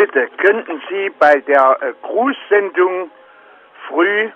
Bitte, 0.00 0.28
könnten 0.38 0.80
Sie 0.88 1.10
bei 1.18 1.40
der 1.40 1.76
äh, 1.82 1.92
Grußsendung 2.00 3.10
früh 3.86 4.30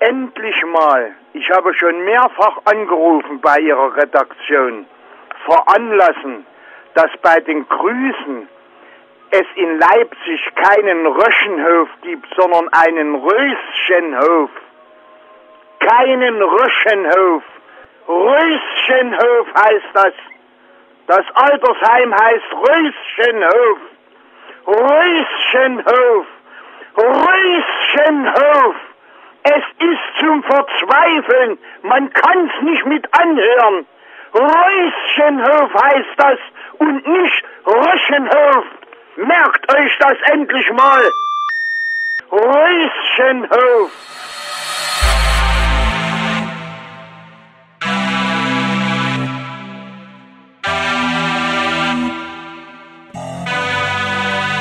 endlich 0.00 0.66
mal, 0.66 1.12
ich 1.32 1.50
habe 1.50 1.72
schon 1.72 2.04
mehrfach 2.04 2.58
angerufen 2.66 3.40
bei 3.40 3.58
Ihrer 3.60 3.96
Redaktion, 3.96 4.84
veranlassen, 5.46 6.44
dass 6.92 7.10
bei 7.22 7.40
den 7.40 7.66
Grüßen 7.70 8.50
es 9.30 9.46
in 9.54 9.78
Leipzig 9.78 10.54
keinen 10.54 11.06
Röschenhof 11.06 11.88
gibt, 12.02 12.28
sondern 12.36 12.68
einen 12.68 13.14
Röschenhof. 13.14 14.50
Keinen 15.78 16.42
Röschenhof. 16.42 17.42
Röschenhof 18.06 19.46
heißt 19.54 19.90
das. 19.94 20.12
Das 21.06 21.24
Altersheim 21.32 22.14
heißt 22.14 22.52
Röschenhof. 22.52 23.78
Röschenhof. 24.66 26.26
Röschenhof. 26.96 28.76
Es 29.42 29.64
ist 29.78 30.18
zum 30.20 30.42
Verzweifeln. 30.42 31.58
Man 31.82 32.12
kann's 32.12 32.52
nicht 32.62 32.84
mit 32.86 33.06
anhören. 33.18 33.86
Röschenhof 34.34 35.74
heißt 35.74 36.14
das 36.16 36.38
und 36.78 37.06
nicht 37.06 37.44
Röschenhof. 37.66 38.64
Merkt 39.16 39.74
euch 39.74 39.98
das 39.98 40.16
endlich 40.32 40.70
mal. 40.72 41.10
Röschenhof. 42.30 43.90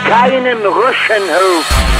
Keinen 0.10 0.66
Röschenhof. 0.66 1.99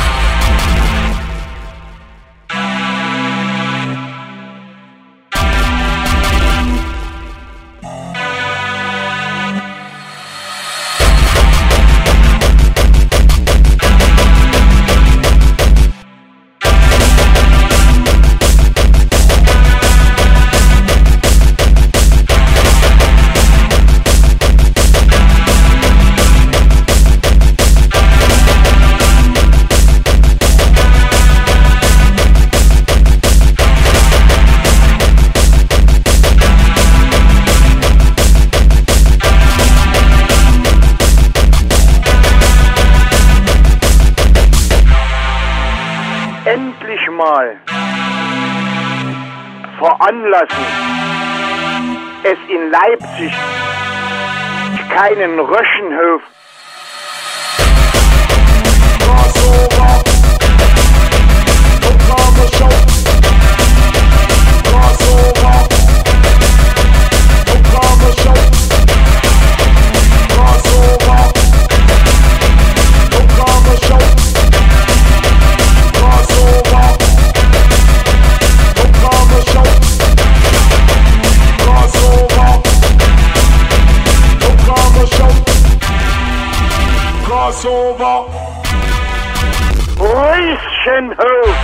Endlich 46.54 47.10
mal 47.12 47.58
veranlassen, 49.78 50.66
es 52.24 52.38
in 52.50 52.72
Leipzig 52.72 53.34
keinen 54.90 55.40
Röschenhof 55.40 56.22
Crossover. 87.30 88.26
Röschenhof. 90.00 91.56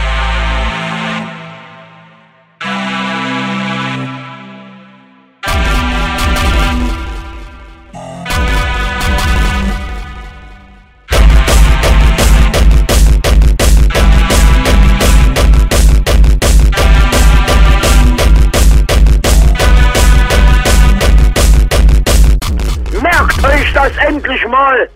Merkt 23.01 23.43
euch 23.43 23.73
das 23.73 23.97
endlich 23.97 24.47
mal! 24.47 24.87